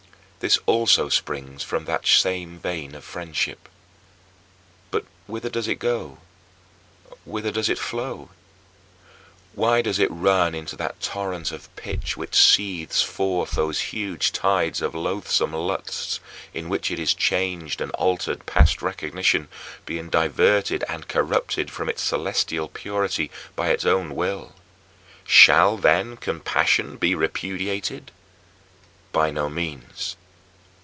This 0.43 0.57
also 0.65 1.07
springs 1.07 1.61
from 1.61 1.85
that 1.85 2.07
same 2.07 2.57
vein 2.57 2.95
of 2.95 3.03
friendship. 3.03 3.69
But 4.89 5.05
whither 5.27 5.51
does 5.51 5.67
it 5.67 5.77
go? 5.77 6.17
Whither 7.25 7.51
does 7.51 7.69
it 7.69 7.77
flow? 7.77 8.29
Why 9.53 9.83
does 9.83 9.99
it 9.99 10.09
run 10.09 10.55
into 10.55 10.75
that 10.77 10.99
torrent 10.99 11.51
of 11.51 11.69
pitch 11.75 12.17
which 12.17 12.33
seethes 12.33 13.03
forth 13.03 13.51
those 13.51 13.81
huge 13.93 14.31
tides 14.31 14.81
of 14.81 14.95
loathsome 14.95 15.53
lusts 15.53 16.19
in 16.55 16.69
which 16.69 16.89
it 16.89 16.97
is 16.97 17.13
changed 17.13 17.79
and 17.79 17.91
altered 17.91 18.47
past 18.47 18.81
recognition, 18.81 19.47
being 19.85 20.09
diverted 20.09 20.83
and 20.89 21.07
corrupted 21.07 21.69
from 21.69 21.87
its 21.87 22.01
celestial 22.01 22.67
purity 22.67 23.29
by 23.55 23.69
its 23.69 23.85
own 23.85 24.15
will? 24.15 24.55
Shall, 25.23 25.77
then, 25.77 26.17
compassion 26.17 26.97
be 26.97 27.13
repudiated? 27.13 28.09
By 29.11 29.29
no 29.29 29.47
means! 29.47 30.15